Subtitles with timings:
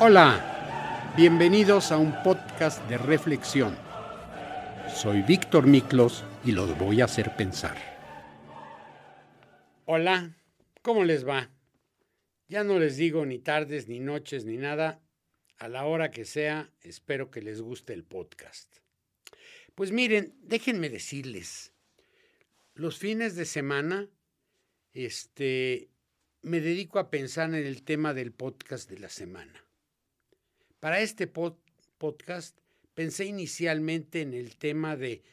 [0.00, 3.76] Hola, bienvenidos a un podcast de reflexión.
[4.94, 7.76] Soy Víctor Miklos y los voy a hacer pensar.
[9.86, 10.36] Hola,
[10.82, 11.50] ¿cómo les va?
[12.46, 15.02] Ya no les digo ni tardes, ni noches, ni nada.
[15.56, 18.76] A la hora que sea, espero que les guste el podcast.
[19.74, 21.72] Pues miren, déjenme decirles,
[22.74, 24.08] los fines de semana,
[24.92, 25.90] este,
[26.42, 29.67] me dedico a pensar en el tema del podcast de la semana.
[30.80, 32.56] Para este podcast
[32.94, 35.24] pensé inicialmente en el tema de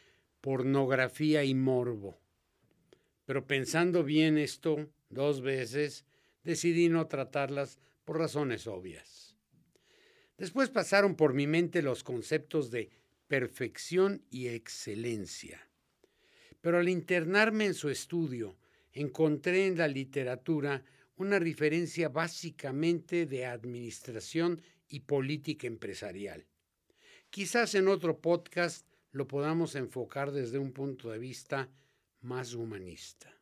[0.41, 2.17] pornografía y morbo,
[3.25, 6.03] pero pensando bien esto dos veces,
[6.43, 9.35] decidí no tratarlas por razones obvias.
[10.37, 12.89] Después pasaron por mi mente los conceptos de
[13.27, 15.69] perfección y excelencia.
[16.59, 18.57] Pero al internarme en su estudio,
[18.93, 20.83] encontré en la literatura
[21.17, 26.45] una referencia básicamente de administración y política empresarial.
[27.29, 31.69] Quizás en otro podcast lo podamos enfocar desde un punto de vista
[32.21, 33.33] más humanista.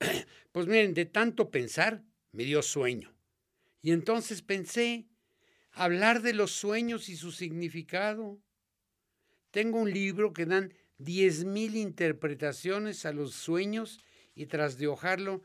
[0.52, 3.12] Pues miren, de tanto pensar me dio sueño.
[3.82, 5.08] Y entonces pensé
[5.72, 8.38] hablar de los sueños y su significado.
[9.50, 14.00] Tengo un libro que dan 10.000 interpretaciones a los sueños
[14.34, 15.42] y tras de hojarlo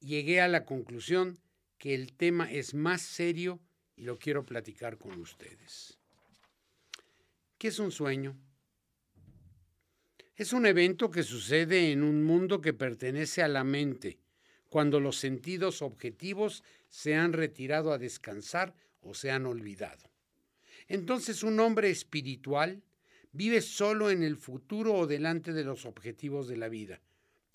[0.00, 1.38] llegué a la conclusión
[1.78, 3.60] que el tema es más serio
[3.98, 5.98] y lo quiero platicar con ustedes.
[7.58, 8.36] ¿Qué es un sueño?
[10.36, 14.20] Es un evento que sucede en un mundo que pertenece a la mente,
[14.68, 20.08] cuando los sentidos objetivos se han retirado a descansar o se han olvidado.
[20.86, 22.82] Entonces un hombre espiritual
[23.32, 27.00] vive solo en el futuro o delante de los objetivos de la vida,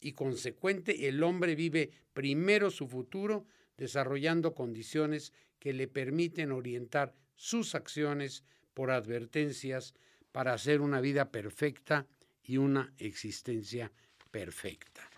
[0.02, 3.46] y consecuente el hombre vive primero su futuro
[3.78, 5.32] desarrollando condiciones
[5.64, 9.94] que le permiten orientar sus acciones por advertencias
[10.34, 12.06] para hacer una vida perfecta
[12.44, 13.90] y una existencia
[14.30, 15.10] perfecta.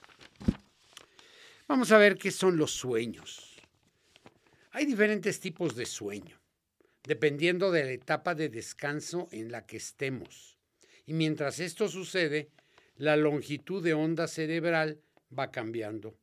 [1.67, 3.59] Vamos a ver qué son los sueños.
[4.69, 6.39] Hay diferentes tipos de sueño,
[7.03, 10.59] dependiendo de la etapa de descanso en la que estemos.
[11.07, 12.51] Y mientras esto sucede,
[12.97, 15.01] la longitud de onda cerebral
[15.35, 16.15] va cambiando.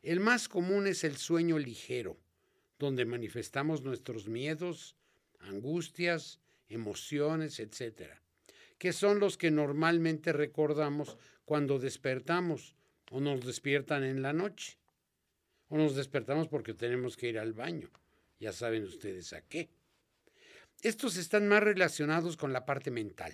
[0.00, 2.21] El más común es el sueño ligero,
[2.82, 4.96] donde manifestamos nuestros miedos,
[5.38, 8.10] angustias, emociones, etc.,
[8.76, 12.74] que son los que normalmente recordamos cuando despertamos
[13.12, 14.78] o nos despiertan en la noche,
[15.68, 17.88] o nos despertamos porque tenemos que ir al baño.
[18.40, 19.70] Ya saben ustedes a qué.
[20.82, 23.32] Estos están más relacionados con la parte mental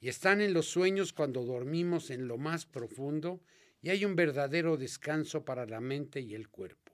[0.00, 3.40] y están en los sueños cuando dormimos en lo más profundo
[3.82, 6.87] y hay un verdadero descanso para la mente y el cuerpo.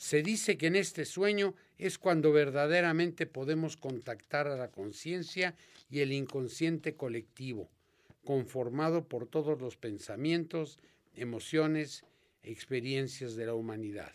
[0.00, 5.54] Se dice que en este sueño es cuando verdaderamente podemos contactar a la conciencia
[5.90, 7.68] y el inconsciente colectivo,
[8.24, 10.78] conformado por todos los pensamientos,
[11.14, 12.02] emociones,
[12.42, 14.10] experiencias de la humanidad.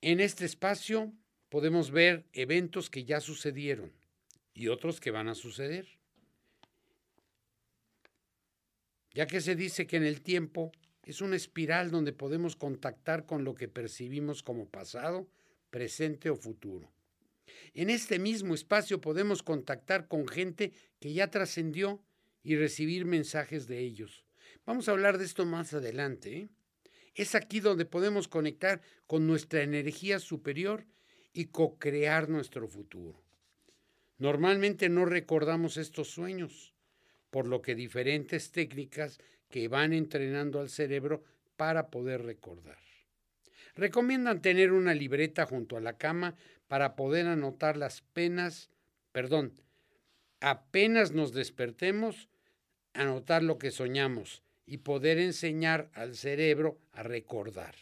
[0.00, 1.12] En este espacio
[1.50, 3.92] podemos ver eventos que ya sucedieron
[4.54, 5.86] y otros que van a suceder.
[9.12, 10.72] Ya que se dice que en el tiempo
[11.04, 15.28] es una espiral donde podemos contactar con lo que percibimos como pasado,
[15.70, 16.90] presente o futuro.
[17.74, 22.02] En este mismo espacio podemos contactar con gente que ya trascendió
[22.42, 24.24] y recibir mensajes de ellos.
[24.64, 26.36] Vamos a hablar de esto más adelante.
[26.36, 26.48] ¿eh?
[27.14, 30.86] Es aquí donde podemos conectar con nuestra energía superior
[31.32, 33.22] y co-crear nuestro futuro.
[34.18, 36.74] Normalmente no recordamos estos sueños,
[37.30, 39.18] por lo que diferentes técnicas
[39.52, 41.22] que van entrenando al cerebro
[41.56, 42.78] para poder recordar.
[43.76, 46.34] Recomiendan tener una libreta junto a la cama
[46.68, 48.70] para poder anotar las penas,
[49.12, 49.52] perdón,
[50.40, 52.28] apenas nos despertemos,
[52.94, 57.74] anotar lo que soñamos y poder enseñar al cerebro a recordar.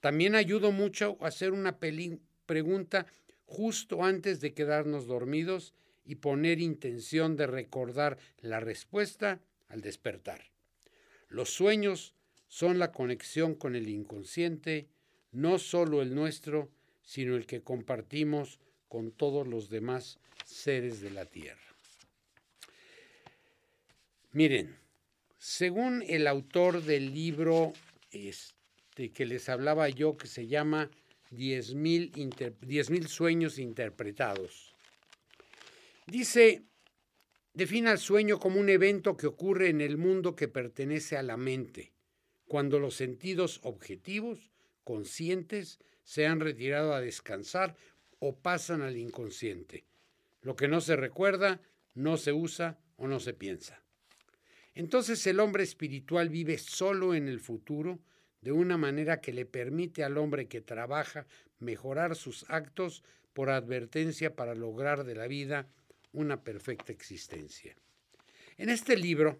[0.00, 3.06] También ayuda mucho a hacer una, pregunta
[3.46, 5.74] justo antes de quedarnos dormidos
[6.04, 10.57] y poner intención de recordar la respuesta al despertar.
[11.28, 12.14] Los sueños
[12.48, 14.88] son la conexión con el inconsciente,
[15.32, 16.70] no solo el nuestro,
[17.02, 18.58] sino el que compartimos
[18.88, 21.60] con todos los demás seres de la Tierra.
[24.32, 24.76] Miren,
[25.38, 27.72] según el autor del libro
[28.10, 30.90] este, que les hablaba yo, que se llama
[31.30, 34.74] 10.000 mil sueños interpretados.
[36.06, 36.62] Dice,
[37.52, 41.36] defina el sueño como un evento que ocurre en el mundo que pertenece a la
[41.36, 41.92] mente,
[42.46, 44.50] cuando los sentidos objetivos,
[44.84, 47.76] conscientes, se han retirado a descansar
[48.18, 49.84] o pasan al inconsciente.
[50.40, 51.60] Lo que no se recuerda,
[51.94, 53.82] no se usa o no se piensa.
[54.74, 57.98] Entonces el hombre espiritual vive solo en el futuro
[58.40, 61.26] de una manera que le permite al hombre que trabaja
[61.58, 63.02] mejorar sus actos
[63.32, 65.68] por advertencia para lograr de la vida
[66.12, 67.76] una perfecta existencia.
[68.56, 69.38] En este libro,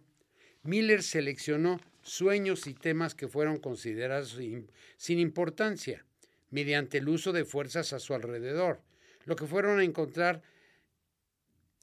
[0.62, 4.38] Miller seleccionó sueños y temas que fueron considerados
[4.96, 6.04] sin importancia,
[6.50, 8.80] mediante el uso de fuerzas a su alrededor,
[9.24, 10.42] lo que fueron a encontrar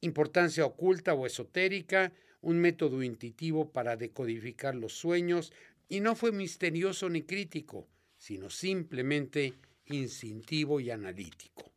[0.02, 2.12] importancia oculta o esotérica,
[2.42, 5.52] un método intuitivo para decodificar los sueños,
[5.88, 9.54] y no fue misterioso ni crítico, sino simplemente
[9.88, 11.75] instintivo y analítico.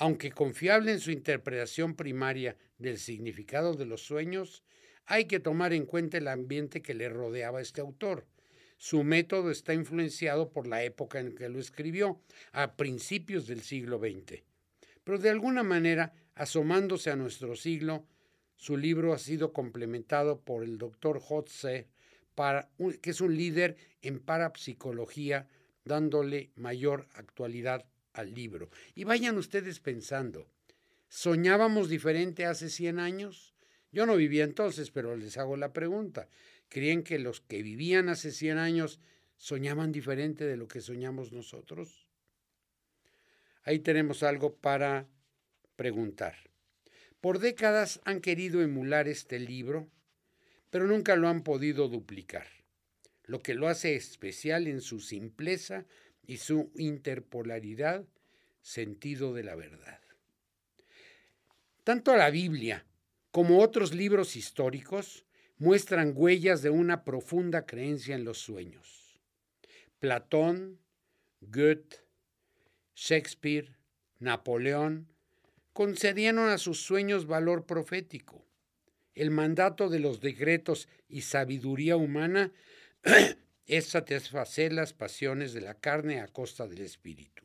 [0.00, 4.62] Aunque confiable en su interpretación primaria del significado de los sueños,
[5.06, 8.24] hay que tomar en cuenta el ambiente que le rodeaba a este autor.
[8.76, 12.20] Su método está influenciado por la época en que lo escribió,
[12.52, 14.44] a principios del siglo XX.
[15.02, 18.06] Pero de alguna manera, asomándose a nuestro siglo,
[18.54, 21.88] su libro ha sido complementado por el doctor Hotze,
[23.02, 25.48] que es un líder en parapsicología,
[25.84, 27.84] dándole mayor actualidad
[28.18, 28.68] al libro.
[28.94, 30.48] Y vayan ustedes pensando,
[31.08, 33.54] ¿soñábamos diferente hace 100 años?
[33.92, 36.28] Yo no vivía entonces, pero les hago la pregunta.
[36.68, 39.00] ¿Creen que los que vivían hace 100 años
[39.36, 42.06] soñaban diferente de lo que soñamos nosotros?
[43.62, 45.06] Ahí tenemos algo para
[45.76, 46.36] preguntar.
[47.20, 49.88] Por décadas han querido emular este libro,
[50.70, 52.46] pero nunca lo han podido duplicar,
[53.24, 55.86] lo que lo hace especial en su simpleza
[56.28, 58.04] y su interpolaridad,
[58.60, 59.98] sentido de la verdad.
[61.82, 62.84] Tanto la Biblia
[63.30, 65.24] como otros libros históricos
[65.56, 69.18] muestran huellas de una profunda creencia en los sueños.
[69.98, 70.78] Platón,
[71.40, 71.96] Goethe,
[72.94, 73.74] Shakespeare,
[74.18, 75.08] Napoleón
[75.72, 78.44] concedieron a sus sueños valor profético.
[79.14, 82.52] El mandato de los decretos y sabiduría humana
[83.68, 87.44] es satisfacer las pasiones de la carne a costa del espíritu.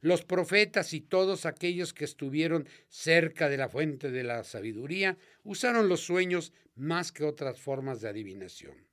[0.00, 5.88] Los profetas y todos aquellos que estuvieron cerca de la fuente de la sabiduría usaron
[5.88, 8.86] los sueños más que otras formas de adivinación.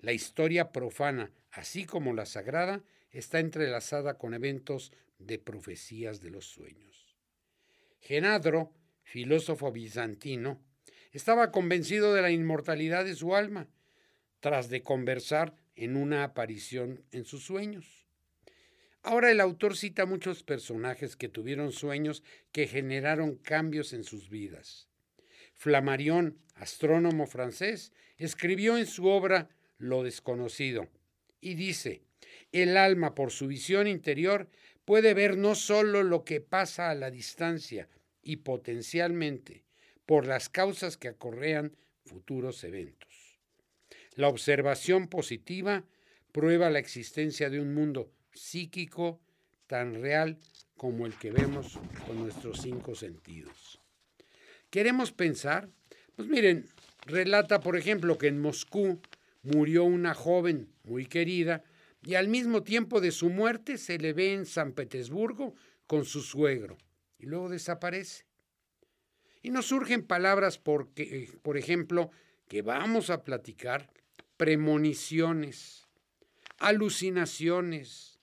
[0.00, 6.46] La historia profana, así como la sagrada, está entrelazada con eventos de profecías de los
[6.46, 7.16] sueños.
[8.00, 8.74] Genadro,
[9.04, 10.60] filósofo bizantino,
[11.12, 13.68] estaba convencido de la inmortalidad de su alma,
[14.42, 18.08] tras de conversar en una aparición en sus sueños.
[19.04, 24.88] Ahora el autor cita muchos personajes que tuvieron sueños que generaron cambios en sus vidas.
[25.54, 29.48] Flammarion, astrónomo francés, escribió en su obra
[29.78, 30.88] Lo desconocido
[31.40, 32.02] y dice,
[32.50, 34.48] el alma por su visión interior
[34.84, 37.88] puede ver no solo lo que pasa a la distancia
[38.22, 39.62] y potencialmente
[40.04, 43.31] por las causas que acorrean futuros eventos.
[44.16, 45.84] La observación positiva
[46.32, 49.20] prueba la existencia de un mundo psíquico
[49.66, 50.38] tan real
[50.76, 53.80] como el que vemos con nuestros cinco sentidos.
[54.68, 55.68] ¿Queremos pensar?
[56.16, 56.66] Pues miren,
[57.06, 59.00] relata, por ejemplo, que en Moscú
[59.42, 61.64] murió una joven muy querida
[62.02, 65.54] y al mismo tiempo de su muerte se le ve en San Petersburgo
[65.86, 66.76] con su suegro
[67.18, 68.24] y luego desaparece.
[69.40, 72.10] Y nos surgen palabras porque, eh, por ejemplo,
[72.48, 73.90] que vamos a platicar,
[74.36, 75.86] premoniciones,
[76.58, 78.18] alucinaciones,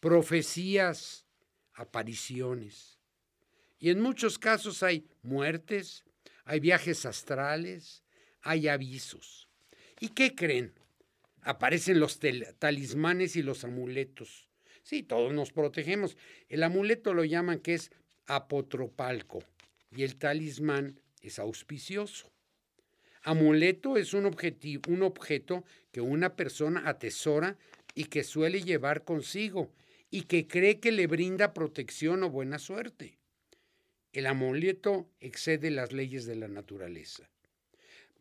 [0.00, 1.26] profecías,
[1.74, 2.98] apariciones.
[3.78, 6.04] Y en muchos casos hay muertes,
[6.44, 8.02] hay viajes astrales,
[8.42, 9.48] hay avisos.
[10.00, 10.74] ¿Y qué creen?
[11.42, 12.18] Aparecen los
[12.58, 14.48] talismanes y los amuletos.
[14.82, 16.16] Sí, todos nos protegemos.
[16.48, 17.90] El amuleto lo llaman que es
[18.26, 19.42] apotropalco
[19.90, 22.33] y el talismán es auspicioso.
[23.24, 27.56] Amuleto es un, un objeto que una persona atesora
[27.94, 29.72] y que suele llevar consigo
[30.10, 33.18] y que cree que le brinda protección o buena suerte.
[34.12, 37.30] El amuleto excede las leyes de la naturaleza.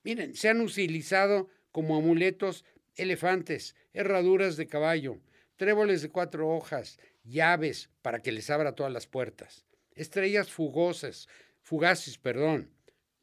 [0.03, 2.63] Miren, se han utilizado como amuletos
[2.95, 5.19] elefantes, herraduras de caballo,
[5.57, 11.27] tréboles de cuatro hojas, llaves para que les abra todas las puertas, estrellas fugosas,
[11.61, 12.71] fugaces, perdón,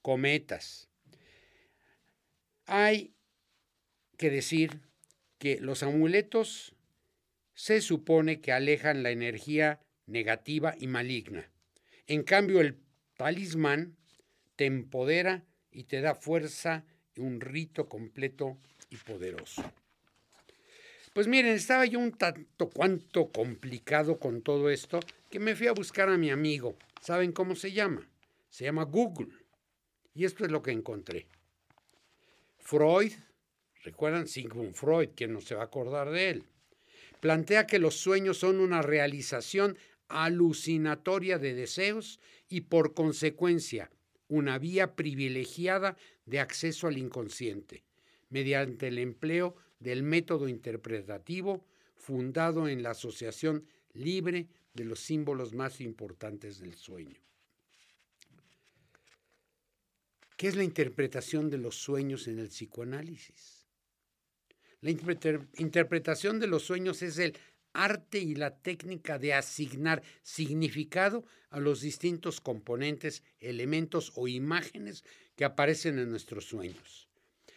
[0.03, 0.90] cometas.
[2.73, 3.17] Hay
[4.17, 4.81] que decir
[5.39, 6.77] que los amuletos
[7.53, 11.51] se supone que alejan la energía negativa y maligna.
[12.07, 12.79] En cambio, el
[13.17, 13.97] talismán
[14.55, 16.85] te empodera y te da fuerza
[17.17, 18.57] y un rito completo
[18.89, 19.65] y poderoso.
[21.13, 25.73] Pues miren, estaba yo un tanto cuanto complicado con todo esto que me fui a
[25.73, 26.77] buscar a mi amigo.
[27.01, 28.09] ¿Saben cómo se llama?
[28.49, 29.33] Se llama Google.
[30.15, 31.27] Y esto es lo que encontré.
[32.71, 33.11] Freud,
[33.83, 36.45] recuerdan Sigmund Freud, quien no se va a acordar de él,
[37.19, 43.91] plantea que los sueños son una realización alucinatoria de deseos y por consecuencia
[44.29, 45.97] una vía privilegiada
[46.27, 47.83] de acceso al inconsciente,
[48.29, 55.81] mediante el empleo del método interpretativo fundado en la asociación libre de los símbolos más
[55.81, 57.21] importantes del sueño.
[60.41, 63.67] ¿Qué es la interpretación de los sueños en el psicoanálisis?
[64.81, 67.37] La interpretación de los sueños es el
[67.75, 75.05] arte y la técnica de asignar significado a los distintos componentes, elementos o imágenes
[75.37, 77.11] que aparecen en nuestros sueños.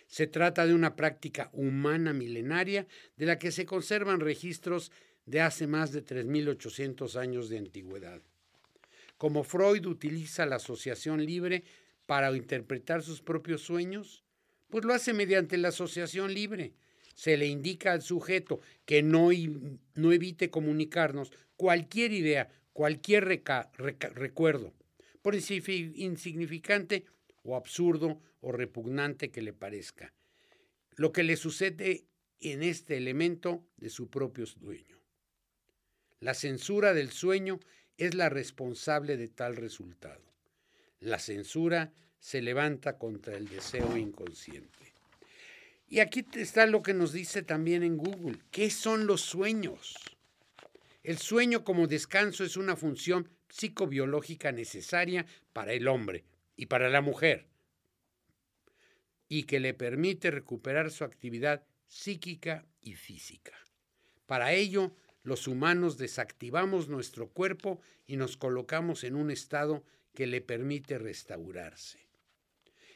[0.08, 2.86] Se trata de una práctica humana milenaria
[3.16, 4.92] de la que se conservan registros
[5.26, 8.22] de hace más de 3.800 años de antigüedad.
[9.18, 11.64] Como Freud utiliza la asociación libre
[12.06, 14.24] para interpretar sus propios sueños,
[14.70, 16.74] pues lo hace mediante la asociación libre,
[17.14, 19.30] se le indica al sujeto que no,
[19.96, 23.44] no evite comunicarnos cualquier idea, cualquier
[24.16, 24.74] recuerdo,
[25.22, 27.06] por insignificante
[27.44, 30.14] o absurdo o repugnante que le parezca,
[30.96, 32.06] lo que le sucede
[32.40, 35.00] en este elemento de su propio sueño.
[36.20, 37.60] La censura del sueño
[37.98, 40.33] es la responsable de tal resultado.
[41.04, 44.94] La censura se levanta contra el deseo inconsciente.
[45.90, 48.40] Y aquí está lo que nos dice también en Google.
[48.52, 49.96] ¿Qué son los sueños?
[51.04, 56.24] El sueño como descanso es una función psicobiológica necesaria para el hombre
[56.56, 57.48] y para la mujer
[59.28, 63.52] y que le permite recuperar su actividad psíquica y física.
[64.26, 69.84] Para ello, los humanos desactivamos nuestro cuerpo y nos colocamos en un estado
[70.14, 72.00] que le permite restaurarse.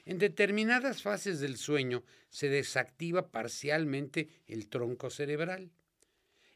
[0.06, 5.72] En determinadas fases del sueño se desactiva parcialmente el tronco cerebral.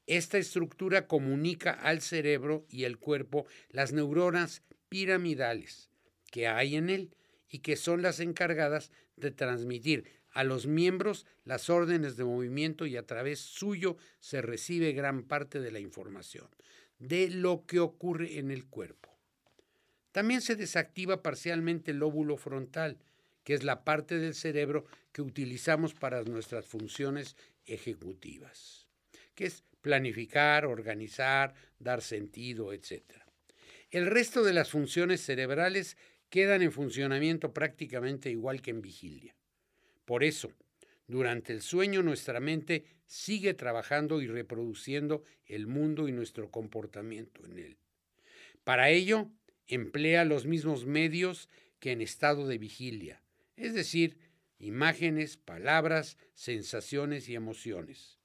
[0.07, 5.89] Esta estructura comunica al cerebro y el cuerpo las neuronas piramidales
[6.31, 7.15] que hay en él
[7.49, 12.95] y que son las encargadas de transmitir a los miembros las órdenes de movimiento y
[12.95, 16.47] a través suyo se recibe gran parte de la información
[16.99, 19.10] de lo que ocurre en el cuerpo.
[20.11, 22.97] También se desactiva parcialmente el lóbulo frontal,
[23.43, 28.87] que es la parte del cerebro que utilizamos para nuestras funciones ejecutivas,
[29.35, 33.01] que es planificar, organizar, dar sentido, etc.
[33.89, 35.97] El resto de las funciones cerebrales
[36.29, 39.35] quedan en funcionamiento prácticamente igual que en vigilia.
[40.05, 40.51] Por eso,
[41.07, 47.59] durante el sueño nuestra mente sigue trabajando y reproduciendo el mundo y nuestro comportamiento en
[47.59, 47.77] él.
[48.63, 49.29] Para ello,
[49.75, 51.49] emplea los mismos medios
[51.79, 53.23] que en estado de vigilia,
[53.55, 54.17] es decir,
[54.59, 58.19] imágenes, palabras, sensaciones y emociones.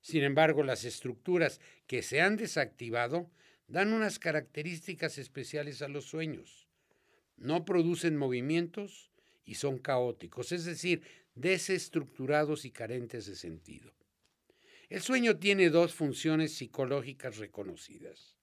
[0.00, 3.30] Sin embargo, las estructuras que se han desactivado
[3.68, 6.66] dan unas características especiales a los sueños.
[7.36, 9.10] No producen movimientos
[9.44, 11.02] y son caóticos, es decir,
[11.34, 13.92] desestructurados y carentes de sentido.
[14.88, 18.39] El sueño tiene dos funciones psicológicas reconocidas.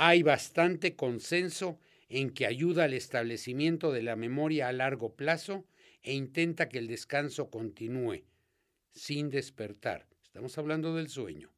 [0.00, 5.66] Hay bastante consenso en que ayuda al establecimiento de la memoria a largo plazo
[6.02, 8.22] e intenta que el descanso continúe
[8.92, 10.06] sin despertar.
[10.22, 11.52] Estamos hablando del sueño.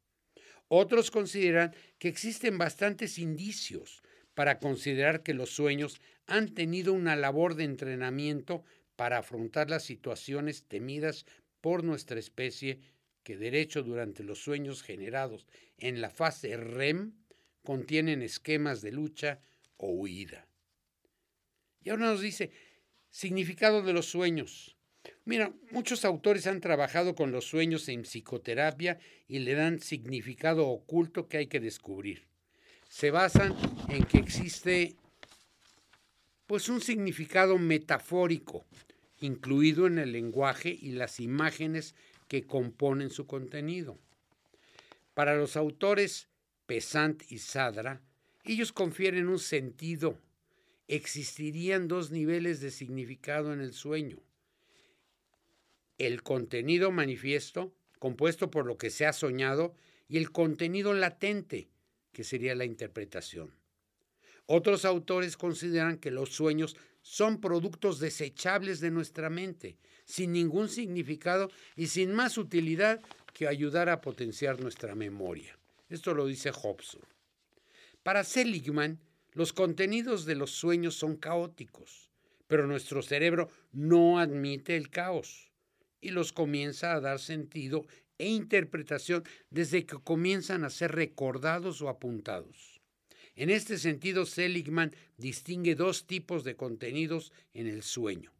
[0.69, 7.57] Otros consideran que existen bastantes indicios para considerar que los sueños han tenido una labor
[7.57, 8.65] de entrenamiento
[8.97, 11.27] para afrontar las situaciones temidas
[11.61, 12.81] por nuestra especie
[13.23, 17.20] que derecho durante los sueños generados en la fase REM
[17.63, 19.41] contienen esquemas de lucha
[19.77, 20.47] o huida.
[21.83, 22.51] Y ahora nos dice,
[23.11, 24.77] significado de los sueños.
[25.25, 28.99] Mira, muchos autores han trabajado con los sueños en psicoterapia
[29.29, 32.27] y le dan significado oculto que hay que descubrir.
[32.89, 33.57] Se basan
[33.89, 34.97] en que existe
[36.47, 38.67] pues un significado metafórico
[39.21, 41.95] incluido en el lenguaje y las imágenes
[42.27, 43.99] que componen su contenido.
[45.15, 46.30] Para los autores
[46.71, 48.01] Pesant y Sadra,
[48.45, 50.21] ellos confieren un sentido.
[50.87, 54.19] Existirían dos niveles de significado en el sueño.
[55.99, 59.75] El contenido manifiesto, compuesto por lo que se ha soñado,
[60.07, 61.67] y el contenido latente,
[62.13, 63.53] que sería la interpretación.
[64.47, 71.51] Otros autores consideran que los sueños son productos desechables de nuestra mente, sin ningún significado
[71.75, 73.01] y sin más utilidad
[73.33, 75.60] que ayudara a potenciar nuestra memoria.
[75.91, 77.03] Esto lo dice Hobson.
[78.03, 79.01] Para Seligman,
[79.33, 82.11] los contenidos de los sueños son caóticos,
[82.47, 85.51] pero nuestro cerebro no admite el caos
[86.01, 87.87] y los comienza a dar sentido
[88.19, 92.81] e interpretación desde que comienzan a ser recordados o apuntados.
[93.35, 98.33] En este sentido, Seligman distingue dos tipos de contenidos en el sueño.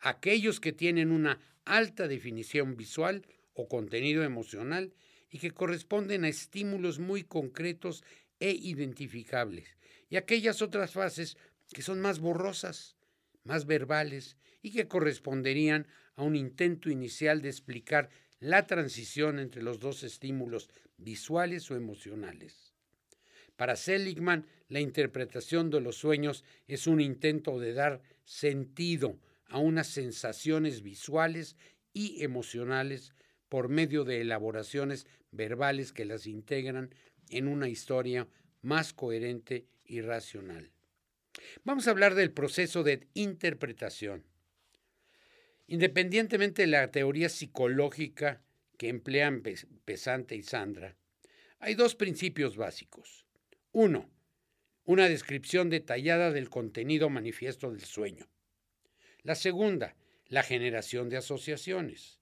[0.00, 4.92] Aquellos que tienen una alta definición visual o contenido emocional
[5.34, 8.04] y que corresponden a estímulos muy concretos
[8.38, 9.66] e identificables,
[10.08, 11.36] y aquellas otras fases
[11.72, 12.94] que son más borrosas,
[13.42, 19.80] más verbales y que corresponderían a un intento inicial de explicar la transición entre los
[19.80, 22.72] dos estímulos visuales o emocionales.
[23.56, 29.88] Para Seligman, la interpretación de los sueños es un intento de dar sentido a unas
[29.88, 31.56] sensaciones visuales
[31.92, 33.14] y emocionales
[33.48, 36.94] por medio de elaboraciones verbales que las integran
[37.28, 38.28] en una historia
[38.62, 40.70] más coherente y racional.
[41.64, 44.24] Vamos a hablar del proceso de interpretación.
[45.66, 48.42] Independientemente de la teoría psicológica
[48.76, 49.42] que emplean
[49.84, 50.96] Pesante y Sandra,
[51.58, 53.24] hay dos principios básicos.
[53.72, 54.10] Uno,
[54.84, 58.28] una descripción detallada del contenido manifiesto del sueño.
[59.22, 59.96] La segunda,
[60.26, 62.20] la generación de asociaciones,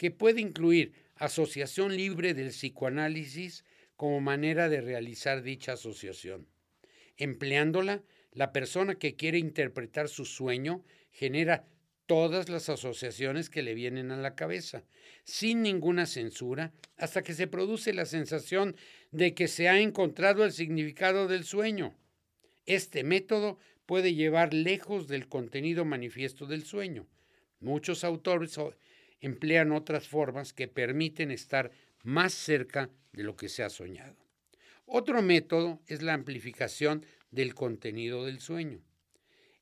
[0.00, 3.66] que puede incluir asociación libre del psicoanálisis
[3.96, 6.46] como manera de realizar dicha asociación.
[7.18, 8.02] Empleándola,
[8.32, 11.66] la persona que quiere interpretar su sueño genera
[12.06, 14.84] todas las asociaciones que le vienen a la cabeza,
[15.24, 18.76] sin ninguna censura, hasta que se produce la sensación
[19.10, 21.94] de que se ha encontrado el significado del sueño.
[22.64, 27.06] Este método puede llevar lejos del contenido manifiesto del sueño.
[27.60, 28.58] Muchos autores
[29.20, 31.70] emplean otras formas que permiten estar
[32.02, 34.16] más cerca de lo que se ha soñado.
[34.86, 38.80] Otro método es la amplificación del contenido del sueño.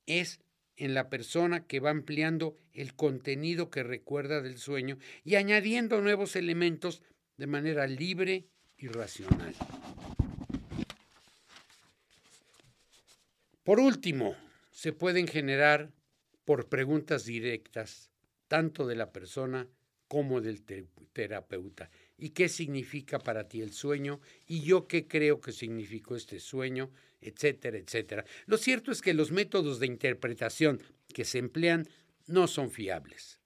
[0.07, 0.41] Es
[0.77, 6.37] en la persona que va ampliando el contenido que recuerda del sueño y añadiendo nuevos
[6.37, 7.03] elementos
[7.37, 9.55] de manera libre y racional.
[13.65, 14.35] Por último,
[14.71, 15.91] se pueden generar
[16.45, 18.11] por preguntas directas,
[18.49, 19.69] tanto de la persona
[20.09, 20.65] como del
[21.13, 21.91] terapeuta.
[22.17, 24.21] ¿Y qué significa para ti el sueño?
[24.47, 26.91] ¿Y yo qué creo que significó este sueño?
[27.21, 28.25] etcétera, etcétera.
[28.47, 30.83] Lo cierto es que los métodos de interpretación
[31.13, 31.89] que se emplean
[32.27, 33.41] no son fiables,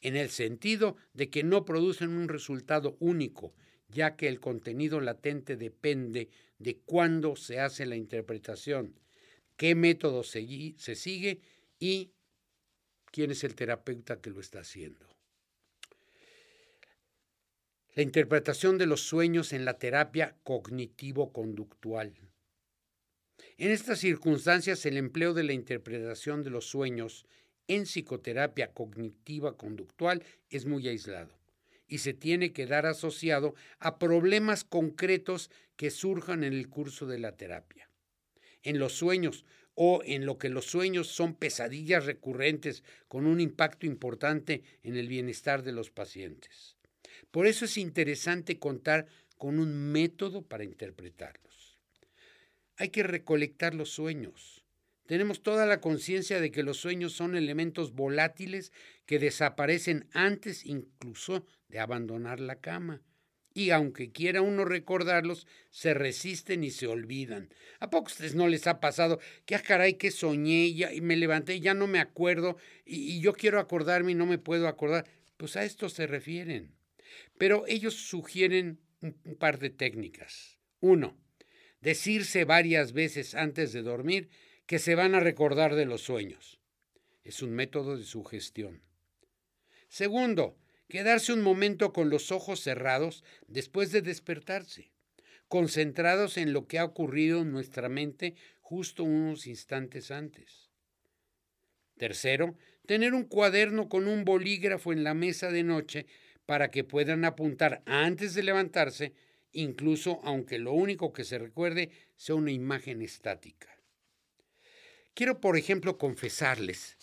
[0.00, 3.54] en el sentido de que no producen un resultado único,
[3.88, 8.94] ya que el contenido latente depende de cuándo se hace la interpretación,
[9.56, 11.40] qué método se, se sigue
[11.78, 12.12] y
[13.10, 15.06] quién es el terapeuta que lo está haciendo.
[17.94, 22.14] La interpretación de los sueños en la terapia cognitivo-conductual.
[23.58, 27.26] En estas circunstancias, el empleo de la interpretación de los sueños
[27.68, 31.38] en psicoterapia cognitiva conductual es muy aislado
[31.86, 37.18] y se tiene que dar asociado a problemas concretos que surjan en el curso de
[37.18, 37.90] la terapia.
[38.62, 39.44] En los sueños
[39.82, 45.08] o en lo que los sueños son pesadillas recurrentes con un impacto importante en el
[45.08, 46.76] bienestar de los pacientes.
[47.30, 49.06] Por eso es interesante contar
[49.38, 51.48] con un método para interpretarlo.
[52.76, 54.66] Hay que recolectar los sueños.
[55.06, 58.72] Tenemos toda la conciencia de que los sueños son elementos volátiles
[59.06, 63.00] que desaparecen antes incluso de abandonar la cama.
[63.52, 67.52] Y aunque quiera uno recordarlos, se resisten y se olvidan.
[67.80, 71.56] ¿A poco ustedes no les ha pasado que, ah, caray, que soñé y me levanté
[71.56, 75.06] y ya no me acuerdo y, y yo quiero acordarme y no me puedo acordar?
[75.36, 76.76] Pues a esto se refieren.
[77.38, 80.58] Pero ellos sugieren un par de técnicas.
[80.80, 81.16] Uno,
[81.80, 84.28] decirse varias veces antes de dormir
[84.66, 86.60] que se van a recordar de los sueños.
[87.24, 88.82] Es un método de sugestión.
[89.88, 90.56] Segundo,
[90.90, 94.92] quedarse un momento con los ojos cerrados después de despertarse,
[95.48, 100.68] concentrados en lo que ha ocurrido en nuestra mente justo unos instantes antes.
[101.96, 106.06] Tercero, tener un cuaderno con un bolígrafo en la mesa de noche
[106.44, 109.14] para que puedan apuntar antes de levantarse
[109.52, 113.68] incluso aunque lo único que se recuerde sea una imagen estática.
[115.14, 116.96] Quiero, por ejemplo, confesarles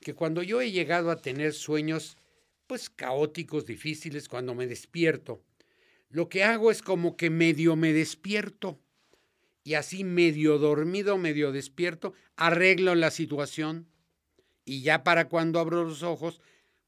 [0.00, 2.16] que cuando yo he llegado a tener sueños,
[2.68, 5.42] pues caóticos, difíciles, cuando me despierto,
[6.10, 8.78] lo que hago es como que medio me despierto
[9.64, 13.88] y así medio dormido, medio despierto, arreglo la situación
[14.64, 16.40] y ya para cuando abro los ojos,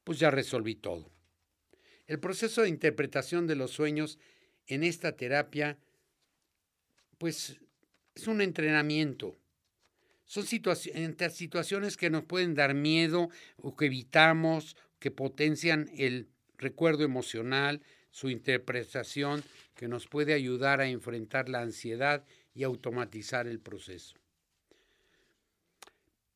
[0.03, 1.11] pues ya resolví todo.
[2.07, 4.19] El proceso de interpretación de los sueños
[4.67, 5.77] en esta terapia,
[7.17, 7.59] pues
[8.15, 9.37] es un entrenamiento.
[10.25, 17.81] Son situaciones que nos pueden dar miedo o que evitamos, que potencian el recuerdo emocional,
[18.11, 19.43] su interpretación,
[19.75, 24.15] que nos puede ayudar a enfrentar la ansiedad y automatizar el proceso.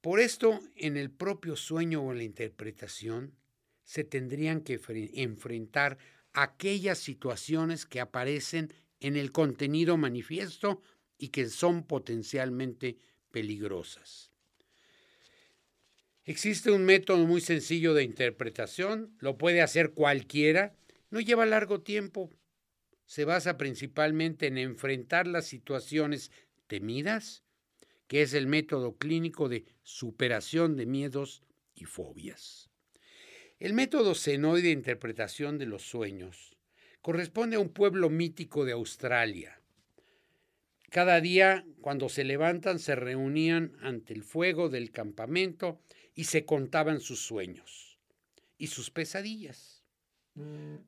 [0.01, 3.35] Por esto, en el propio sueño o en la interpretación,
[3.83, 4.81] se tendrían que
[5.13, 5.99] enfrentar
[6.33, 10.81] aquellas situaciones que aparecen en el contenido manifiesto
[11.19, 12.97] y que son potencialmente
[13.31, 14.31] peligrosas.
[16.25, 20.75] Existe un método muy sencillo de interpretación, lo puede hacer cualquiera,
[21.11, 22.31] no lleva largo tiempo,
[23.05, 26.31] se basa principalmente en enfrentar las situaciones
[26.65, 27.43] temidas,
[28.07, 31.43] que es el método clínico de superación de miedos
[31.75, 32.71] y fobias.
[33.59, 36.57] El método senoide de interpretación de los sueños
[37.01, 39.61] corresponde a un pueblo mítico de Australia.
[40.89, 45.79] Cada día, cuando se levantan, se reunían ante el fuego del campamento
[46.15, 47.99] y se contaban sus sueños
[48.57, 49.83] y sus pesadillas.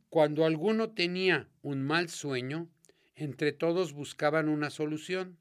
[0.10, 2.70] Cuando alguno tenía un mal sueño,
[3.16, 5.38] entre todos buscaban una solución,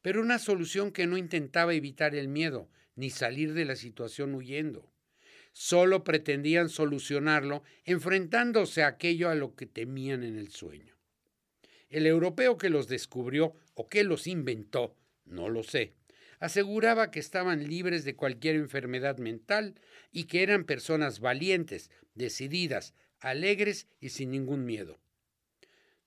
[0.00, 4.92] pero una solución que no intentaba evitar el miedo ni salir de la situación huyendo
[5.52, 10.96] solo pretendían solucionarlo enfrentándose a aquello a lo que temían en el sueño.
[11.90, 15.92] El europeo que los descubrió o que los inventó, no lo sé,
[16.42, 23.86] aseguraba que estaban libres de cualquier enfermedad mental y que eran personas valientes, decididas, alegres
[24.00, 24.98] y sin ningún miedo.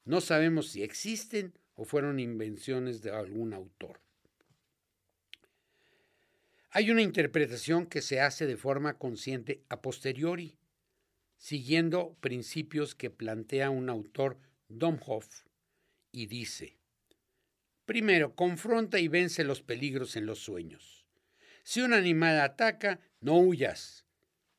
[0.03, 4.01] No sabemos si existen o fueron invenciones de algún autor.
[6.69, 10.57] Hay una interpretación que se hace de forma consciente a posteriori,
[11.37, 15.45] siguiendo principios que plantea un autor Domhoff,
[16.11, 16.75] y dice,
[17.85, 21.05] primero, confronta y vence los peligros en los sueños.
[21.63, 24.05] Si un animal ataca, no huyas,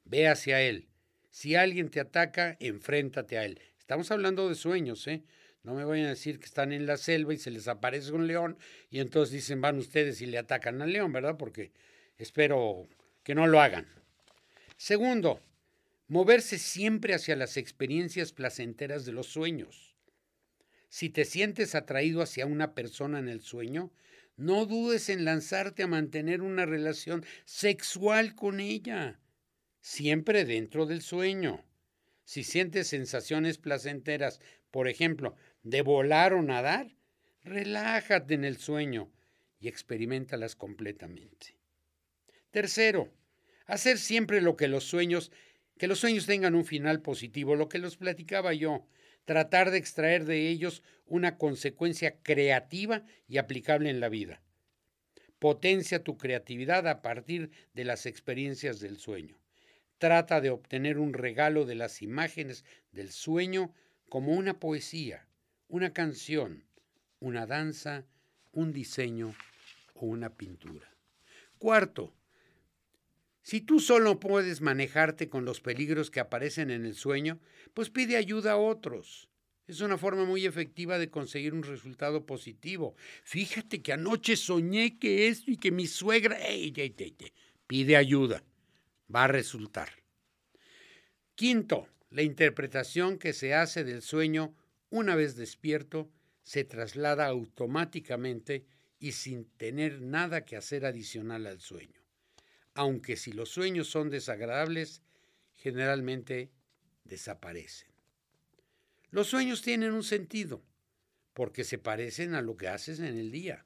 [0.05, 0.89] ve hacia él.
[1.31, 3.61] Si alguien te ataca, enfréntate a él.
[3.79, 5.23] Estamos hablando de sueños, ¿eh?
[5.63, 8.27] No me vayan a decir que están en la selva y se les aparece un
[8.27, 8.57] león
[8.89, 11.37] y entonces dicen van ustedes y le atacan al león, ¿verdad?
[11.37, 11.73] Porque
[12.19, 12.89] Espero
[13.23, 13.87] que no lo hagan.
[14.77, 15.41] Segundo,
[16.09, 19.96] moverse siempre hacia las experiencias placenteras de los sueños.
[20.97, 23.93] Si te sientes atraído hacia una persona en el sueño,
[24.39, 29.21] no dudes en lanzarte a mantener una relación sexual con ella,
[29.83, 31.63] siempre dentro del sueño.
[32.25, 36.97] Si sientes sensaciones placenteras, por ejemplo, de volar o nadar,
[37.45, 39.13] relájate en el sueño
[39.61, 41.59] y experimentalas completamente.
[42.51, 43.13] Tercero,
[43.67, 45.31] hacer siempre lo que los sueños,
[45.77, 48.87] que los sueños tengan un final positivo, lo que los platicaba yo,
[49.27, 54.41] tratar de extraer de ellos una consecuencia creativa y aplicable en la vida.
[55.39, 59.37] Potencia tu creatividad a partir de las experiencias del sueño.
[59.99, 63.75] Trata de obtener un regalo de las imágenes del sueño
[64.09, 65.27] como una poesía,
[65.69, 66.65] una canción,
[67.21, 68.05] una danza,
[68.53, 69.35] un diseño
[69.95, 70.89] o una pintura.
[71.59, 72.15] Cuarto,
[73.47, 77.39] si tú solo puedes manejarte con los peligros que aparecen en el sueño,
[77.75, 79.29] pues pide ayuda a otros.
[79.69, 82.97] Es una forma muy efectiva de conseguir un resultado positivo.
[83.23, 86.45] Fíjate que anoche soñé que esto y que mi suegra...
[86.45, 86.73] ¡Ey,
[87.69, 88.43] Pide ayuda.
[89.15, 89.91] Va a resultar.
[91.37, 94.57] Quinto, la interpretación que se hace del sueño
[94.91, 96.11] una vez despierto
[96.43, 98.67] se traslada automáticamente
[98.99, 102.06] y sin tener nada que hacer adicional al sueño
[102.77, 105.03] aunque si los sueños son desagradables,
[105.55, 106.51] generalmente
[107.05, 107.89] desaparecen.
[109.11, 110.63] Los sueños tienen un sentido,
[111.33, 113.65] porque se parecen a lo que haces en el día.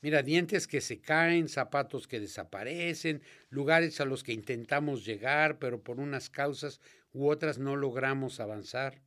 [0.00, 5.82] Mira, dientes que se caen, zapatos que desaparecen, lugares a los que intentamos llegar, pero
[5.82, 6.80] por unas causas
[7.12, 9.02] u otras no logramos avanzar.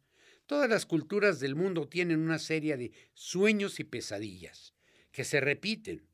[0.47, 4.73] Todas las culturas del mundo tienen una serie de sueños y pesadillas
[5.11, 6.07] que se repiten,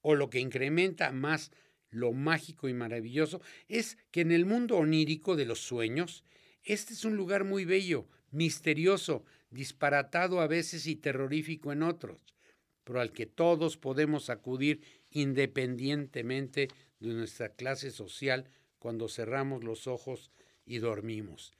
[0.00, 1.52] o lo que incrementa más
[1.92, 6.24] lo mágico y maravilloso es que en el mundo onírico de los sueños,
[6.64, 12.34] este es un lugar muy bello, misterioso, disparatado a veces y terrorífico en otros,
[12.82, 20.30] pero al que todos podemos acudir independientemente de nuestra clase social cuando cerramos los ojos
[20.64, 21.52] y dormimos.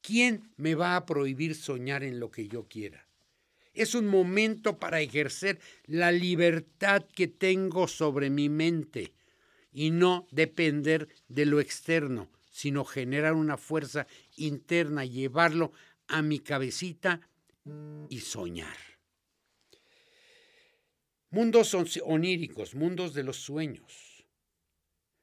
[0.00, 3.06] ¿Quién me va a prohibir soñar en lo que yo quiera?
[3.74, 9.12] Es un momento para ejercer la libertad que tengo sobre mi mente
[9.72, 14.06] y no depender de lo externo, sino generar una fuerza
[14.36, 15.72] interna, llevarlo
[16.08, 17.20] a mi cabecita
[18.08, 18.76] y soñar.
[21.30, 24.26] Mundos oníricos, mundos de los sueños.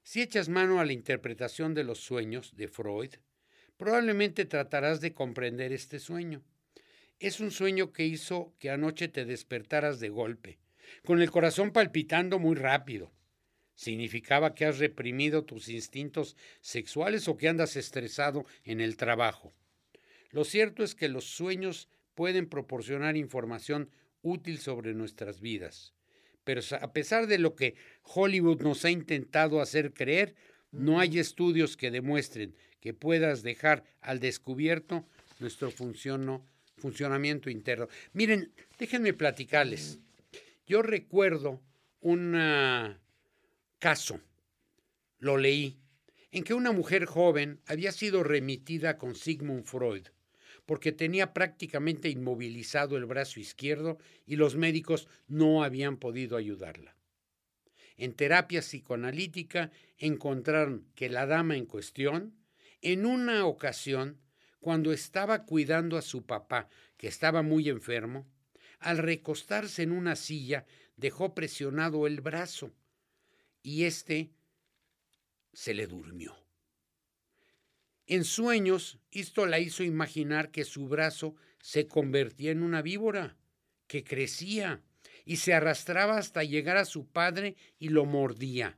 [0.03, 3.15] Si echas mano a la interpretación de los sueños de Freud,
[3.75, 6.43] probablemente tratarás de comprender este sueño.
[7.19, 10.59] Es un sueño que hizo que anoche te despertaras de golpe,
[11.03, 13.11] con el corazón palpitando muy rápido.
[13.77, 19.53] Significaba que has reprimido tus instintos sexuales o que andas estresado en el trabajo.
[20.31, 23.89] Lo cierto es que los sueños pueden proporcionar información
[24.21, 25.93] útil sobre nuestras vidas
[26.47, 30.33] pero a pesar de lo que Hollywood nos ha intentado hacer creer,
[30.71, 35.05] no hay estudios que demuestren que puedas dejar al descubierto
[35.39, 35.71] nuestro
[36.77, 37.89] funcionamiento interno.
[38.13, 39.99] Miren, déjenme platicarles.
[40.65, 41.59] Yo recuerdo
[41.99, 42.33] un
[43.79, 44.19] caso,
[45.19, 45.79] lo leí,
[46.31, 50.07] en que una mujer joven había sido remitida con Sigmund Freud
[50.67, 56.95] porque tenía prácticamente inmovilizado el brazo izquierdo y los médicos no habían podido ayudarla.
[57.95, 62.35] En terapia psicoanalítica encontraron que la dama en cuestión,
[62.81, 64.19] en una ocasión,
[64.59, 68.27] cuando estaba cuidando a su papá, que estaba muy enfermo,
[68.79, 70.65] al recostarse en una silla
[70.97, 72.73] dejó presionado el brazo
[73.67, 74.31] y éste
[75.51, 76.33] se le durmió.
[78.05, 83.35] En sueños, esto la hizo imaginar que su brazo se convertía en una víbora,
[83.87, 84.81] que crecía
[85.25, 88.77] y se arrastraba hasta llegar a su padre y lo mordía.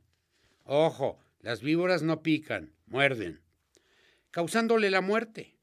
[0.63, 3.43] Ojo, las víboras no pican, muerden,
[4.31, 5.55] causándole la muerte.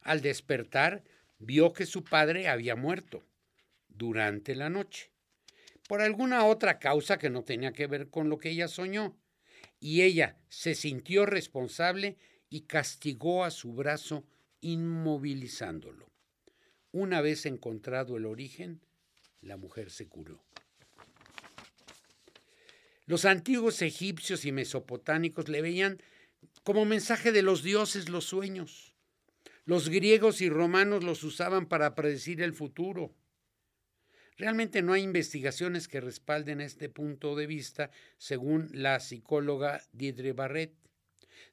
[0.00, 1.02] Al despertar,
[1.40, 3.26] vio que su padre había muerto
[3.88, 5.10] durante la noche,
[5.90, 9.18] por alguna otra causa que no tenía que ver con lo que ella soñó,
[9.80, 12.16] y ella se sintió responsable
[12.48, 14.24] y castigó a su brazo
[14.60, 16.08] inmovilizándolo.
[16.92, 18.80] Una vez encontrado el origen,
[19.40, 20.44] la mujer se curó.
[23.06, 26.00] Los antiguos egipcios y mesopotámicos le veían
[26.62, 28.94] como mensaje de los dioses los sueños.
[29.64, 33.12] Los griegos y romanos los usaban para predecir el futuro.
[34.40, 40.72] Realmente no hay investigaciones que respalden este punto de vista, según la psicóloga Didre Barrett.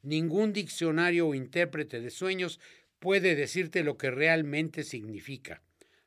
[0.04, 2.62] Ningún diccionario o intérprete de sueños
[3.00, 5.62] puede decirte lo que realmente significa.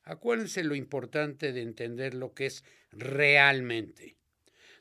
[0.04, 4.16] Acuérdense lo importante de entender lo que es realmente.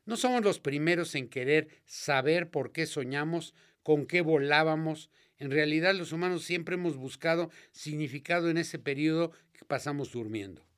[0.05, 5.09] No somos los primeros en querer saber por qué soñamos, con qué volábamos.
[5.37, 10.68] En realidad los humanos siempre hemos buscado significado en ese periodo que pasamos durmiendo.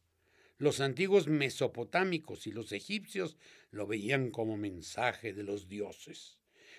[0.61, 3.35] Los antiguos mesopotámicos y los egipcios
[3.71, 6.37] lo veían como mensaje de los dioses.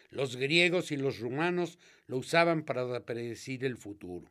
[0.09, 4.31] Los griegos y los romanos lo usaban para predecir el futuro.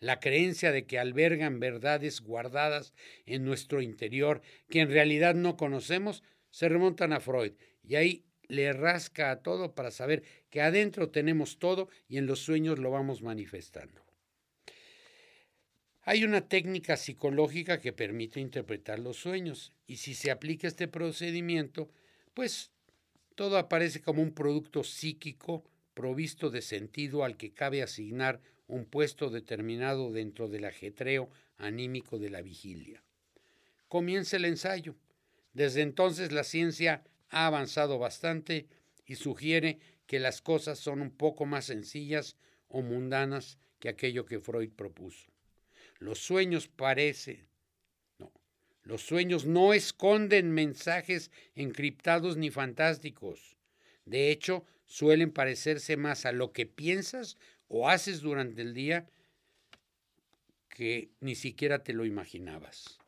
[0.00, 2.92] La creencia de que albergan verdades guardadas
[3.24, 7.52] en nuestro interior que en realidad no conocemos se remontan a Freud
[7.84, 12.40] y ahí le rasca a todo para saber que adentro tenemos todo y en los
[12.40, 14.05] sueños lo vamos manifestando.
[16.08, 21.90] Hay una técnica psicológica que permite interpretar los sueños y si se aplica este procedimiento,
[22.32, 22.70] pues
[23.34, 25.64] todo aparece como un producto psíquico
[25.94, 32.30] provisto de sentido al que cabe asignar un puesto determinado dentro del ajetreo anímico de
[32.30, 33.02] la vigilia.
[33.88, 34.94] Comienza el ensayo.
[35.54, 38.68] Desde entonces la ciencia ha avanzado bastante
[39.06, 42.36] y sugiere que las cosas son un poco más sencillas
[42.68, 45.35] o mundanas que aquello que Freud propuso.
[45.98, 47.46] Los sueños parecen
[48.86, 53.56] los sueños no esconden mensajes encriptados ni fantásticos.
[54.04, 59.10] De hecho, suelen parecerse más a lo que piensas o haces durante el día
[60.68, 62.98] que ni siquiera te lo imaginabas.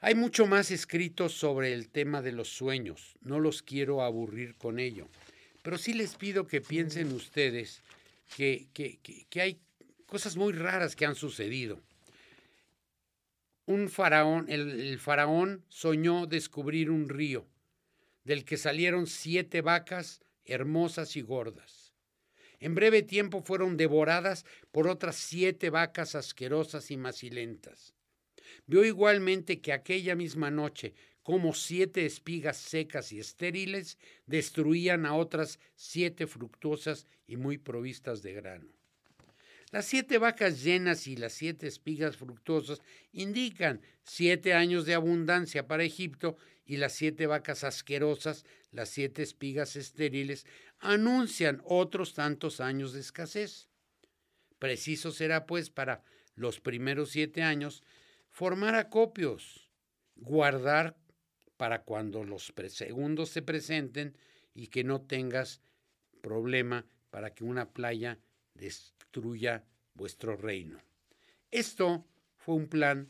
[0.00, 4.80] Hay mucho más escrito sobre el tema de los sueños, no los quiero aburrir con
[4.80, 5.08] ello,
[5.62, 7.82] pero sí les pido que piensen ustedes
[8.36, 9.58] que, que hay
[10.12, 11.80] cosas muy raras que han sucedido
[13.66, 17.46] un faraón, el, faraón soñó descubrir un río,
[18.24, 21.94] del que salieron siete vacas hermosas y gordas.
[22.58, 27.94] En breve tiempo fueron devoradas por otras siete vacas asquerosas y macilentas.
[28.66, 35.58] Vio igualmente que aquella misma noche, como siete espigas secas y estériles destruían a otras
[35.74, 38.81] siete fructuosas y muy provistas de grano.
[39.72, 45.82] Las siete vacas llenas y las siete espigas fructuosas indican siete años de abundancia para
[45.82, 50.44] Egipto y las siete vacas asquerosas, las siete espigas estériles,
[50.78, 53.70] anuncian otros tantos años de escasez.
[54.58, 56.02] Preciso será, pues, para
[56.34, 57.82] los primeros siete años,
[58.28, 59.70] formar acopios,
[60.16, 60.98] guardar
[61.56, 64.18] para cuando los segundos se presenten
[64.54, 65.62] y que no tengas
[66.20, 68.18] problema para que una playa
[68.54, 70.78] destruya vuestro reino.
[71.50, 72.04] Esto
[72.36, 73.08] fue un plan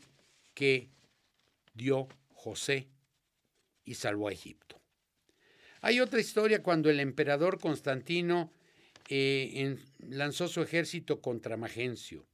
[0.53, 0.89] que
[1.73, 2.87] dio José
[3.85, 4.79] y salvó a Egipto.
[5.81, 8.51] Hay otra historia cuando el emperador Constantino
[9.09, 12.25] eh, lanzó su ejército contra Magencio.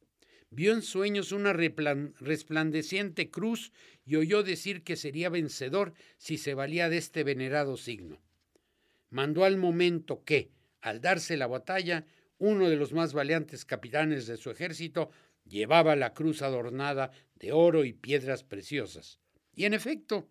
[0.52, 3.72] Vio en sueños una resplandeciente cruz
[4.06, 8.20] y oyó decir que sería vencedor si se valía de este venerado signo.
[9.12, 12.06] Mandó al momento que, al darse la batalla,
[12.40, 15.12] uno de los más valientes capitanes de su ejército
[15.46, 19.20] llevaba la cruz adornada de oro y piedras preciosas.
[19.56, 20.28] Y en efecto,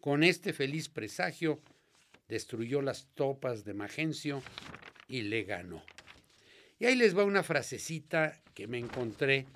[0.00, 1.60] con este feliz presagio,
[2.28, 4.42] destruyó las tropas de Magencio
[5.06, 5.84] y le ganó.
[6.78, 9.46] Y ahí les va una frasecita que me encontré,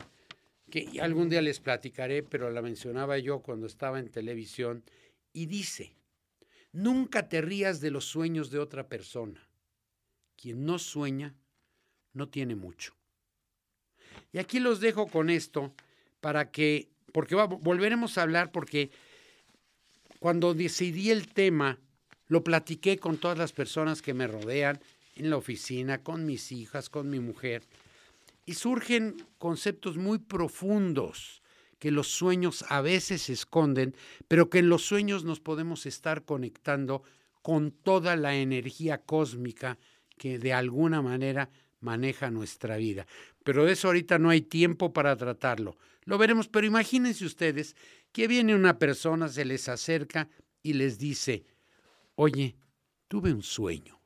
[0.71, 4.85] que algún día les platicaré, pero la mencionaba yo cuando estaba en televisión,
[5.33, 5.95] y dice,
[6.73, 9.49] nunca te rías de los sueños de otra persona.
[10.37, 11.35] Quien no sueña,
[12.15, 12.95] no tiene mucho.
[14.33, 15.75] Y aquí los dejo con esto
[16.21, 18.91] para que, porque volveremos a hablar, porque
[20.19, 21.79] cuando decidí el tema,
[22.29, 24.81] lo platiqué con todas las personas que me rodean
[25.17, 27.63] en la oficina, con mis hijas, con mi mujer,
[28.47, 31.43] y surgen conceptos muy profundos
[31.79, 33.95] que los sueños a veces esconden,
[34.27, 37.03] pero que en los sueños nos podemos estar conectando
[37.43, 39.79] con toda la energía cósmica
[40.17, 41.51] que de alguna manera
[41.85, 43.07] maneja nuestra vida.
[43.45, 45.77] Pero de eso ahorita no hay tiempo para tratarlo.
[46.05, 47.77] Lo veremos, pero imagínense ustedes
[48.13, 50.29] que viene una persona, se les acerca
[50.63, 51.45] y les dice,
[52.15, 52.57] oye,
[53.09, 54.01] tuve un sueño.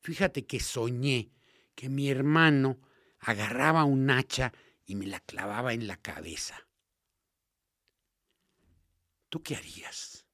[0.00, 1.30] Fíjate que soñé
[1.74, 2.78] que mi hermano
[3.18, 4.52] agarraba un hacha
[4.86, 6.68] y me la clavaba en la cabeza.
[9.30, 10.26] ¿Tú qué harías?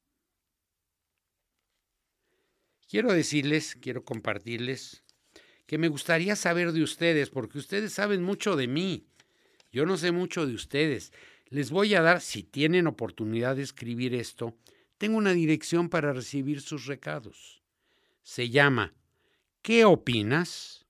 [2.88, 5.04] Quiero decirles, quiero compartirles
[5.70, 9.06] que me gustaría saber de ustedes, porque ustedes saben mucho de mí.
[9.70, 11.12] Yo no sé mucho de ustedes.
[11.48, 14.56] Les voy a dar, si tienen oportunidad de escribir esto,
[14.98, 17.62] tengo una dirección para recibir sus recados.
[18.24, 18.94] Se llama
[19.62, 20.86] ¿Qué opinas?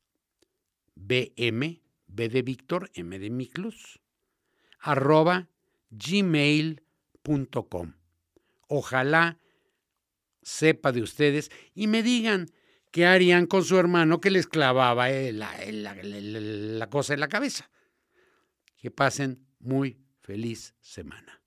[0.95, 4.01] BM, B de Víctor, M de Miclus,
[4.79, 5.51] arroba
[5.91, 7.93] gmail.com.
[8.67, 9.39] Ojalá
[10.41, 12.51] sepa de ustedes y me digan,
[12.91, 17.71] ¿qué harían con su hermano que les clavaba la, cosa en la cabeza?
[18.77, 21.40] Que pasen muy feliz semana.